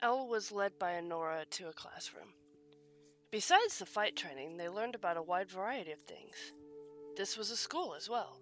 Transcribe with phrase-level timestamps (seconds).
[0.00, 2.34] Elle was led by Honora to a classroom.
[3.32, 6.52] Besides the fight training, they learned about a wide variety of things.
[7.16, 8.40] This was a school as well,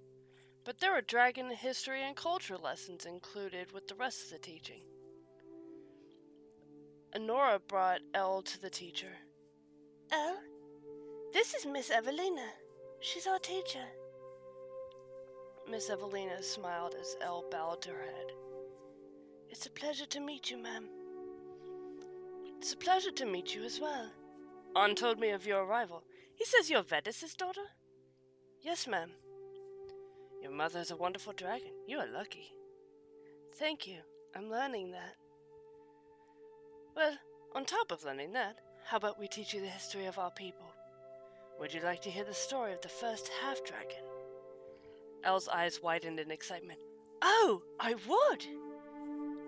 [0.64, 4.82] but there were dragon history and culture lessons included with the rest of the teaching.
[7.14, 9.12] Honora brought Elle to the teacher.
[10.12, 10.36] Elle,
[11.32, 12.50] this is Miss Evelina.
[13.00, 13.84] She's our teacher.
[15.70, 18.32] Miss Evelina smiled as Elle bowed her head.
[19.48, 20.88] It's a pleasure to meet you, ma'am.
[22.58, 24.10] It's a pleasure to meet you as well.
[24.74, 26.02] On told me of your arrival.
[26.34, 27.64] He says you're Vedis's daughter?
[28.60, 29.10] Yes, ma'am.
[30.42, 31.72] Your mother's a wonderful dragon.
[31.86, 32.52] You are lucky.
[33.58, 33.98] Thank you.
[34.34, 35.14] I'm learning that.
[36.94, 37.16] Well,
[37.54, 40.66] on top of learning that, how about we teach you the history of our people?
[41.58, 44.04] Would you like to hear the story of the first half dragon?
[45.24, 46.78] Elle's eyes widened in excitement.
[47.22, 48.44] Oh, I would!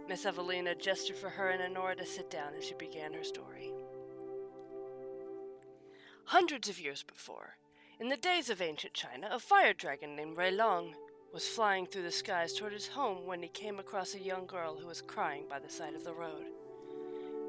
[0.08, 3.72] Miss Evelina gestured for her and Honora to sit down as she began her story.
[6.24, 7.56] Hundreds of years before,
[8.00, 10.94] in the days of ancient China, a fire dragon named Rei Long
[11.32, 14.76] was flying through the skies toward his home when he came across a young girl
[14.78, 16.46] who was crying by the side of the road.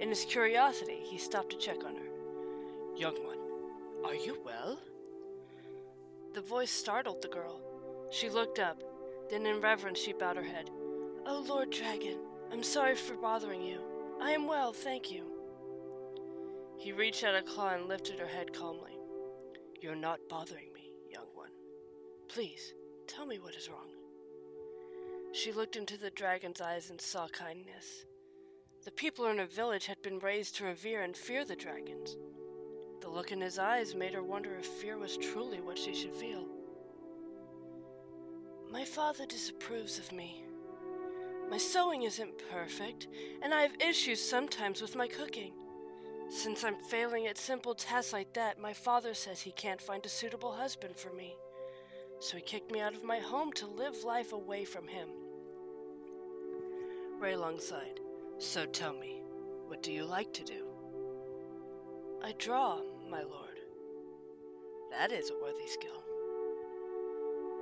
[0.01, 2.97] In his curiosity, he stopped to check on her.
[2.97, 3.37] Young one,
[4.05, 4.79] are you well?
[6.33, 7.61] The voice startled the girl.
[8.11, 8.81] She looked up,
[9.29, 10.69] then in reverence she bowed her head.
[11.25, 12.17] Oh, Lord Dragon,
[12.51, 13.79] I'm sorry for bothering you.
[14.21, 15.23] I am well, thank you.
[16.77, 18.97] He reached out a claw and lifted her head calmly.
[19.81, 21.51] You're not bothering me, young one.
[22.27, 22.73] Please,
[23.07, 23.89] tell me what is wrong.
[25.31, 28.05] She looked into the dragon's eyes and saw kindness.
[28.83, 32.17] The people in her village had been raised to revere and fear the dragons.
[33.01, 36.13] The look in his eyes made her wonder if fear was truly what she should
[36.13, 36.45] feel.
[38.71, 40.43] My father disapproves of me.
[41.49, 43.07] My sewing isn't perfect,
[43.41, 45.53] and I have issues sometimes with my cooking.
[46.29, 50.09] Since I'm failing at simple tasks like that, my father says he can't find a
[50.09, 51.35] suitable husband for me.
[52.19, 55.07] So he kicked me out of my home to live life away from him.
[57.19, 57.99] Rei Long sighed.
[58.37, 59.21] So tell me,
[59.67, 60.65] what do you like to do?
[62.23, 62.79] I draw,
[63.09, 63.59] my lord.
[64.91, 66.03] That is a worthy skill.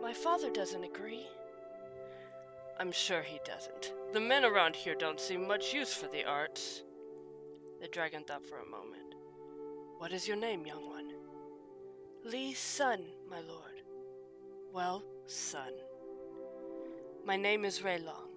[0.02, 1.26] My father doesn't agree.
[2.80, 3.94] I'm sure he doesn't.
[4.14, 6.84] The men around here don't see much use for the arts.
[7.82, 9.16] The dragon thought for a moment.
[9.98, 11.12] What is your name, young one?
[12.24, 13.82] Li Sun, my lord.
[14.72, 15.74] Well, Sun.
[17.26, 18.30] My name is Rei Long.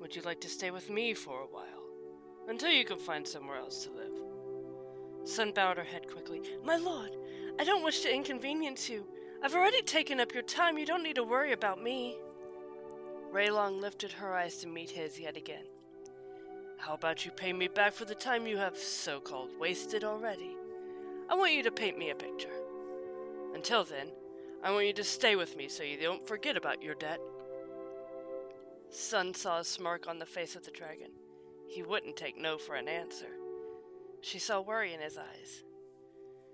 [0.00, 1.86] Would you like to stay with me for a while?
[2.48, 4.12] Until you can find somewhere else to live.
[5.24, 6.42] Sun bowed her head quickly.
[6.64, 7.16] My lord,
[7.58, 9.06] I don't wish to inconvenience you.
[9.42, 10.76] I've already taken up your time.
[10.76, 12.18] You don't need to worry about me.
[13.32, 15.64] Rei Long lifted her eyes to meet his yet again.
[16.78, 20.56] How about you pay me back for the time you have so called wasted already?
[21.28, 22.48] I want you to paint me a picture.
[23.54, 24.08] Until then,
[24.64, 27.20] I want you to stay with me so you don't forget about your debt.
[28.90, 31.10] Sun saw a smirk on the face of the dragon.
[31.68, 33.28] He wouldn't take no for an answer.
[34.22, 35.62] She saw worry in his eyes.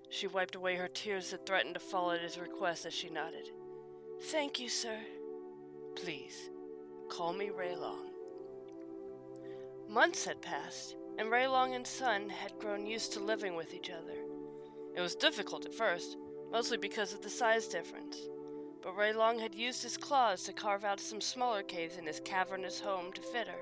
[0.09, 3.49] She wiped away her tears that threatened to fall at his request as she nodded.
[4.21, 4.97] Thank you, sir.
[5.95, 6.49] Please,
[7.07, 8.09] call me Rei Long.
[9.89, 13.89] Months had passed, and Rei Long and Sun had grown used to living with each
[13.89, 14.17] other.
[14.95, 16.17] It was difficult at first,
[16.51, 18.17] mostly because of the size difference,
[18.81, 22.19] but Rei Long had used his claws to carve out some smaller caves in his
[22.19, 23.59] cavernous home to fit her.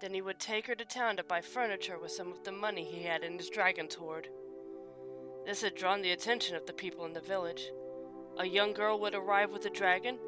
[0.00, 2.84] Then he would take her to town to buy furniture with some of the money
[2.84, 4.28] he had in his dragon's hoard.
[5.46, 7.70] This had drawn the attention of the people in the village.
[8.38, 10.18] A young girl would arrive with a dragon,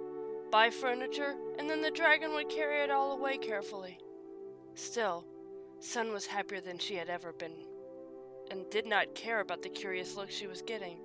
[0.51, 3.99] buy furniture, and then the dragon would carry it all away carefully.
[4.75, 5.25] Still,
[5.81, 7.67] Sun was happier than she had ever been,
[8.51, 10.99] and did not care about the curious looks she was getting.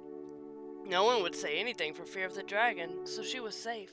[0.85, 3.91] No one would say anything for fear of the dragon, so she was safe.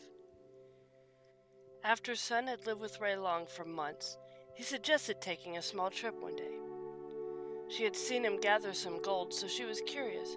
[1.83, 4.19] After Sun had lived with Rei Long for months,
[4.55, 6.59] he suggested taking a small trip one day.
[7.69, 10.37] She had seen him gather some gold, so she was curious.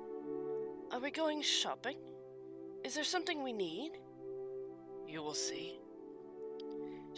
[0.92, 1.98] Are we going shopping?
[2.86, 3.94] Is there something we need?
[5.08, 5.80] You will see.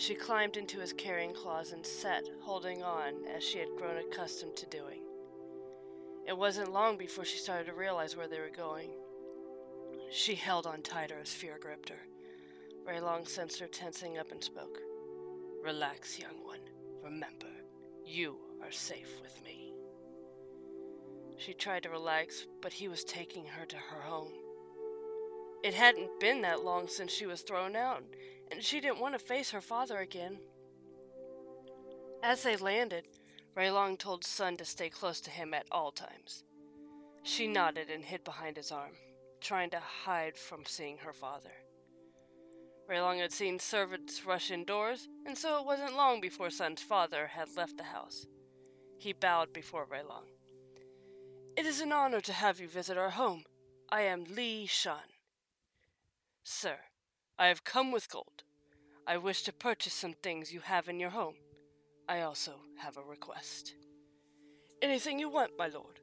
[0.06, 4.56] She climbed into his carrying claws and sat, holding on, as she had grown accustomed
[4.58, 5.02] to doing.
[6.28, 8.92] It wasn't long before she started to realize where they were going.
[10.12, 12.06] She held on tighter as fear gripped her.
[12.86, 14.78] Rei Long sensed her tensing up and spoke.
[15.64, 16.60] Relax, young one.
[17.04, 17.50] Remember,
[18.06, 19.74] you are safe with me.
[21.38, 24.34] She tried to relax, but he was taking her to her home.
[25.64, 28.04] It hadn't been that long since she was thrown out,
[28.52, 30.38] and she didn't want to face her father again.
[32.24, 33.06] As they landed,
[33.56, 36.44] Rei Long told Sun to stay close to him at all times.
[37.24, 38.94] She nodded and hid behind his arm,
[39.42, 41.52] trying to hide from seeing her father.
[42.88, 47.28] Rei Long had seen servants rush indoors, and so it wasn't long before Sun's father
[47.28, 48.28] had left the house.
[49.00, 50.26] He bowed before Rei Long.
[51.58, 53.44] It is an honor to have you visit our home.
[53.90, 54.98] I am Li Shan.
[56.44, 56.78] Sir,
[57.38, 58.44] I have come with gold.
[59.06, 61.36] I wish to purchase some things you have in your home.
[62.08, 63.74] I also have a request.
[64.82, 66.00] Anything you want, my lord.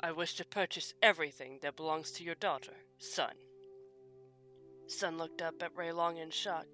[0.00, 3.34] I wish to purchase everything that belongs to your daughter, Sun.
[4.86, 6.66] Sun looked up at Rei Long in shock.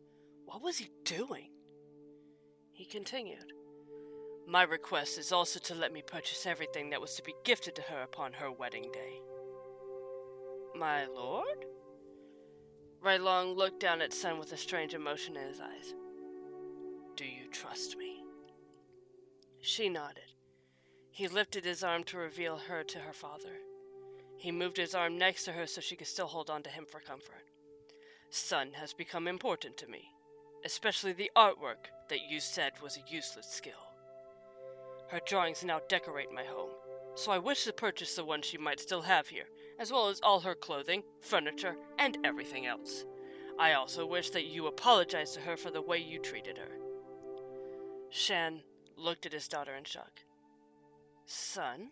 [0.45, 1.51] What was he doing?
[2.73, 3.53] He continued.
[4.47, 7.83] My request is also to let me purchase everything that was to be gifted to
[7.83, 9.21] her upon her wedding day.
[10.75, 11.65] My lord?
[13.03, 15.93] Rei Long looked down at Sun with a strange emotion in his eyes.
[17.17, 18.23] Do you trust me?
[19.61, 20.33] She nodded.
[21.11, 23.59] He lifted his arm to reveal her to her father.
[24.37, 26.87] He moved his arm next to her so she could still hold on to him
[26.89, 27.45] for comfort.
[28.31, 30.05] Sun has become important to me,
[30.65, 33.91] especially the artwork that you said was a useless skill.
[35.11, 36.71] Her drawings now decorate my home,
[37.17, 39.47] so I wish to purchase the one she might still have here,
[39.83, 43.05] as well as all her clothing, furniture, and everything else.
[43.59, 46.71] I also wish that you apologize to her for the way you treated her.
[48.09, 48.61] Shan
[48.97, 50.21] looked at his daughter in shock.
[51.27, 51.91] Sun,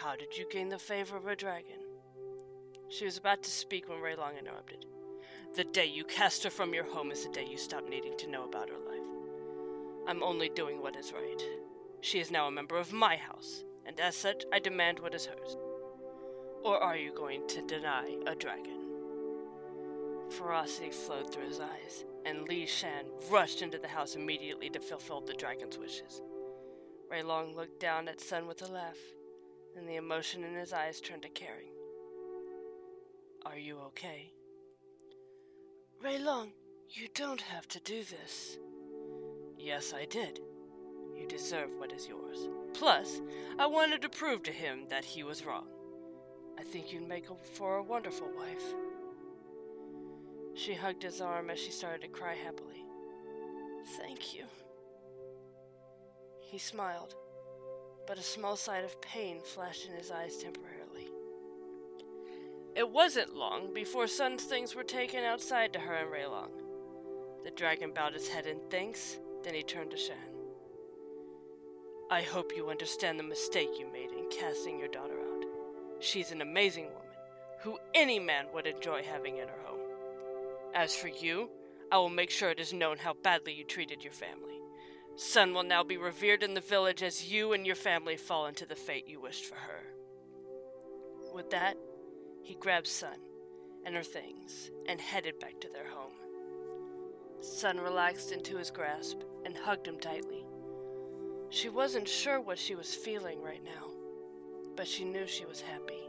[0.00, 1.80] how did you gain the favor of a dragon?
[2.88, 4.86] She was about to speak when Rei Long interrupted.
[5.56, 8.30] The day you cast her from your home is the day you stop needing to
[8.30, 10.06] know about her life.
[10.06, 11.42] I'm only doing what is right.
[12.00, 15.26] She is now a member of my house, and as such, I demand what is
[15.26, 15.56] hers.
[16.64, 18.78] Or are you going to deny a dragon?
[20.30, 25.20] Ferocity flowed through his eyes, and Li Shan rushed into the house immediately to fulfill
[25.20, 26.22] the dragon's wishes.
[27.10, 28.96] Rei Long looked down at Sun with a laugh,
[29.76, 31.72] and the emotion in his eyes turned to caring.
[33.44, 34.32] Are you okay?
[36.00, 36.52] Rei Long,
[36.88, 38.56] you don't have to do this.
[39.58, 40.40] Yes, I did.
[41.14, 42.48] You deserve what is yours.
[42.72, 43.20] Plus,
[43.58, 45.66] I wanted to prove to him that he was wrong.
[46.58, 48.62] I think you'd make a for a wonderful wife.
[50.54, 52.84] She hugged his arm as she started to cry happily.
[53.98, 54.44] Thank you.
[56.40, 57.14] He smiled,
[58.06, 61.08] but a small sight of pain flashed in his eyes temporarily.
[62.74, 66.50] It wasn't long before Sun's things were taken outside to her and Rei Long.
[67.44, 70.16] The dragon bowed his head in thanks, then he turned to Shan.
[72.10, 75.21] I hope you understand the mistake you made in casting your daughter.
[76.02, 77.08] She's an amazing woman,
[77.60, 79.78] who any man would enjoy having in her home.
[80.74, 81.48] As for you,
[81.92, 84.58] I will make sure it is known how badly you treated your family.
[85.14, 88.66] Sun will now be revered in the village as you and your family fall into
[88.66, 89.80] the fate you wished for her.
[91.32, 91.76] With that,
[92.42, 93.20] he grabbed Sun
[93.86, 96.14] and her things and headed back to their home.
[97.42, 100.44] Sun relaxed into his grasp and hugged him tightly.
[101.50, 103.91] She wasn't sure what she was feeling right now,
[104.76, 106.08] but she knew she was happy.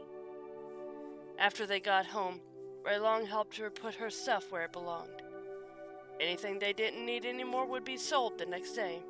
[1.38, 2.40] After they got home,
[2.84, 5.22] Rei Long helped her put her stuff where it belonged.
[6.20, 9.02] Anything they didn't need anymore would be sold the next day.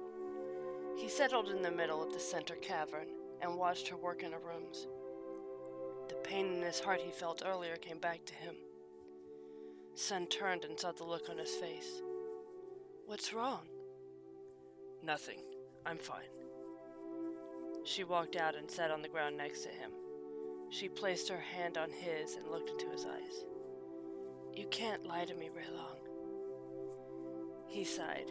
[0.97, 3.09] He settled in the middle of the center cavern
[3.43, 4.87] and watched her work in her rooms.
[6.09, 8.55] The pain in his heart he felt earlier came back to him.
[9.95, 12.03] Sun turned and saw the look on his face.
[13.07, 13.63] What's wrong?
[15.03, 15.39] Nothing.
[15.85, 16.44] I'm fine.
[17.85, 19.91] She walked out and sat on the ground next to him.
[20.71, 23.45] She placed her hand on his and looked into his eyes.
[24.55, 25.99] You can't lie to me, Rei Long.
[27.69, 28.31] He sighed.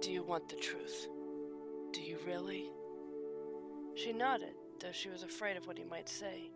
[0.00, 1.08] Do you want the truth?
[1.92, 2.70] Do you really?
[3.94, 6.50] She nodded, though she was afraid of what he might say.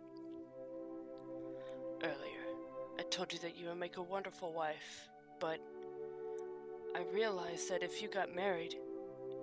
[2.03, 2.45] Earlier,
[2.99, 5.59] I told you that you would make a wonderful wife, but
[6.95, 8.75] I realized that if you got married,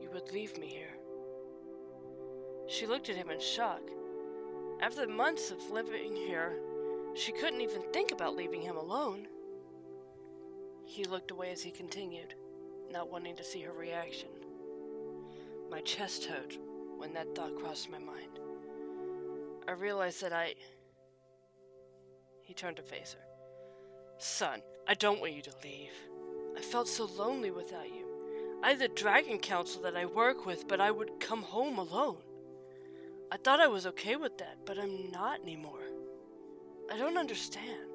[0.01, 0.96] you would leave me here.
[2.69, 3.83] She looked at him in shock.
[4.81, 6.53] After months of living here,
[7.15, 9.27] she couldn't even think about leaving him alone.
[10.85, 12.35] He looked away as he continued,
[12.91, 14.29] not wanting to see her reaction.
[15.71, 16.57] My chest hurt
[16.97, 18.39] when that thought crossed my mind.
[19.67, 20.55] I realized that I.
[22.43, 23.25] He turned to face her.
[24.19, 25.91] Sun, I don't want you to leave.
[26.57, 28.07] I felt so lonely without you.
[28.63, 32.19] I had the Dragon Council that I work with, but I would come home alone.
[33.31, 35.83] I thought I was okay with that, but I'm not anymore.
[36.93, 37.91] I don't understand.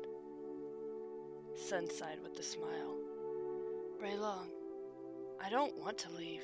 [1.56, 2.98] Sun sighed with a smile.
[4.00, 4.50] Rei Long,
[5.42, 6.44] I don't want to leave.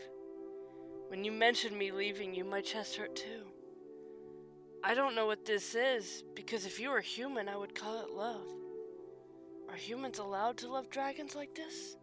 [1.09, 3.45] When you mentioned me leaving you, my chest hurt too.
[4.83, 8.11] I don't know what this is, because if you were human, I would call it
[8.11, 8.47] love.
[9.69, 11.97] Are humans allowed to love dragons like this?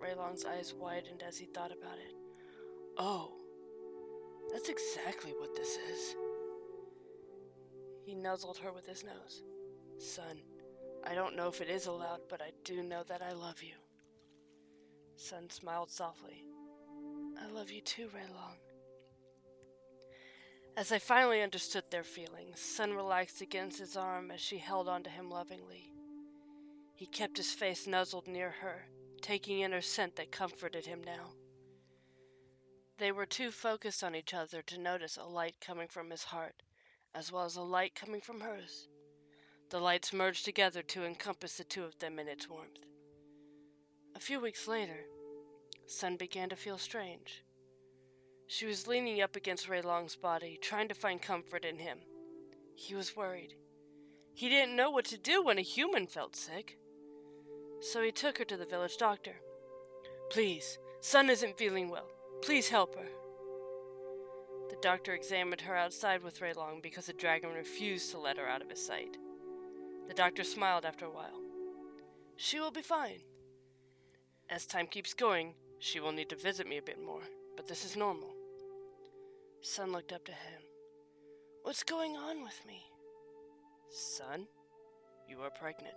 [0.00, 2.14] Rei Long's eyes widened as he thought about it.
[2.98, 3.32] Oh,
[4.50, 6.16] that's exactly what this is.
[8.04, 9.42] He nuzzled her with his nose.
[9.98, 10.40] Sun,
[11.06, 13.74] I don't know if it is allowed, but I do know that I love you.
[15.16, 16.44] Sun smiled softly.
[17.40, 18.56] I love you too, Rei Long.
[20.76, 25.10] As I finally understood their feelings, Sun relaxed against his arm as she held onto
[25.10, 25.92] him lovingly.
[26.94, 28.86] He kept his face nuzzled near her,
[29.20, 31.32] taking in her scent that comforted him now.
[33.02, 36.62] They were too focused on each other to notice a light coming from his heart,
[37.16, 38.86] as well as a light coming from hers.
[39.70, 42.86] The lights merged together to encompass the two of them in its warmth.
[44.14, 45.00] A few weeks later,
[45.88, 47.42] Sun began to feel strange.
[48.46, 51.98] She was leaning up against Rei Long's body, trying to find comfort in him.
[52.76, 53.56] He was worried.
[54.32, 56.78] He didn't know what to do when a human felt sick.
[57.80, 59.34] So he took her to the village doctor.
[60.30, 62.11] Please, Sun isn't feeling well.
[62.42, 63.06] Please help her.
[64.68, 68.48] The doctor examined her outside with Rei Long because the dragon refused to let her
[68.48, 69.16] out of his sight.
[70.08, 71.40] The doctor smiled after a while.
[72.36, 73.20] She will be fine.
[74.50, 77.22] As time keeps going, she will need to visit me a bit more,
[77.56, 78.34] but this is normal.
[79.60, 80.62] Sun looked up to him.
[81.62, 82.82] What's going on with me?
[83.88, 84.48] Sun,
[85.28, 85.94] you are pregnant.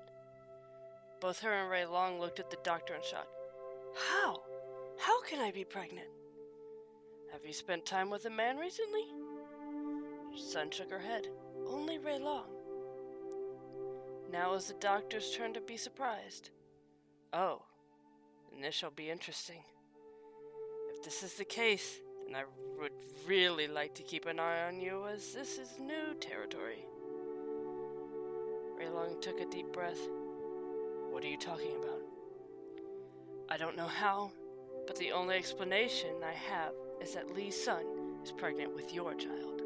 [1.22, 3.28] Both her and Rei Long looked at the doctor in shock.
[4.12, 4.42] How?
[5.00, 6.08] How can I be pregnant?
[7.36, 9.04] Have you spent time with a man recently?
[10.38, 11.28] Sun shook her head.
[11.68, 12.46] Only Rei Long.
[14.32, 16.52] Now is the doctor's turn to be surprised.
[17.34, 17.62] Oh,
[18.50, 19.60] then this shall be interesting.
[20.94, 22.46] If this is the case, then I
[22.80, 22.94] would
[23.28, 26.86] really like to keep an eye on you as this is new territory.
[28.78, 30.00] Rei Long took a deep breath.
[31.12, 32.02] What are you talking about?
[33.50, 34.32] I don't know how,
[34.88, 36.72] but the only explanation I have
[37.02, 37.86] is that Li Sun
[38.24, 39.62] is pregnant with your child.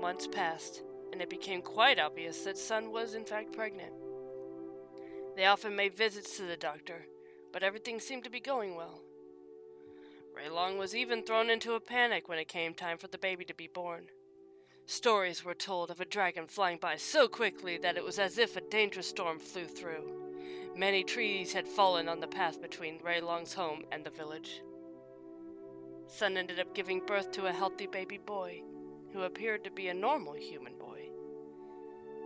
[0.00, 3.92] Months passed, and it became quite obvious that Sun was in fact pregnant.
[5.36, 7.06] They often made visits to the doctor,
[7.52, 9.00] but everything seemed to be going well.
[10.34, 13.44] Rei Long was even thrown into a panic when it came time for the baby
[13.44, 14.08] to be born.
[14.86, 18.56] Stories were told of a dragon flying by so quickly that it was as if
[18.56, 20.12] a dangerous storm flew through.
[20.76, 24.60] Many trees had fallen on the path between Rei Long's home and the village.
[26.06, 28.62] Sun ended up giving birth to a healthy baby boy,
[29.12, 31.08] who appeared to be a normal human boy.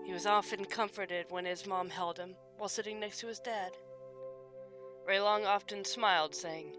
[0.05, 3.73] He was often comforted when his mom held him while sitting next to his dad.
[5.07, 6.77] Rei Long often smiled, saying,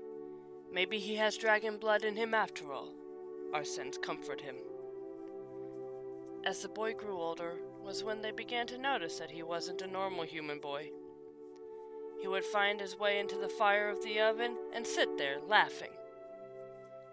[0.72, 2.94] Maybe he has dragon blood in him after all.
[3.53, 4.56] Our sins comfort him.
[6.46, 9.88] As the boy grew older was when they began to notice that he wasn't a
[9.88, 10.89] normal human boy.
[12.22, 15.91] He would find his way into the fire of the oven and sit there laughing.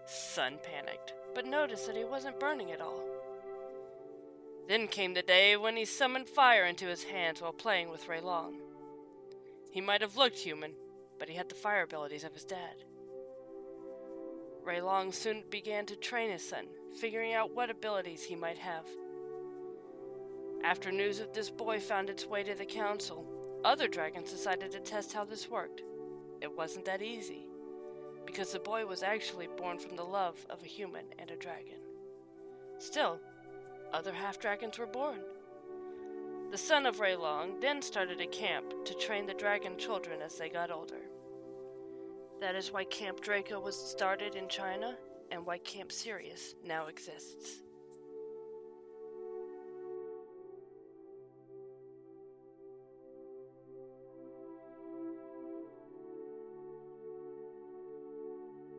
[0.07, 3.03] Sun panicked, but noticed that he wasn't burning at all.
[4.67, 8.21] Then came the day when he summoned fire into his hands while playing with Rei
[8.21, 8.55] Long.
[9.71, 10.71] He might have looked human,
[11.19, 12.83] but he had the fire abilities of his dad.
[14.63, 16.67] Rei Long soon began to train his son,
[16.99, 18.85] figuring out what abilities he might have.
[20.63, 23.25] After news of this boy found its way to the council,
[23.63, 25.83] other dragons decided to test how this worked.
[26.41, 27.46] It wasn't that easy,
[28.27, 31.79] because the boy was actually born from the love of a human and a dragon.
[32.77, 33.19] Still,
[33.91, 35.21] other half dragons were born.
[36.51, 40.37] The son of Rei Long then started a camp to train the dragon children as
[40.37, 41.01] they got older.
[42.39, 44.95] That is why Camp Draco was started in China
[45.31, 47.63] and why Camp Sirius now exists.